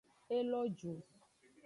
[0.37, 0.93] E lo ju.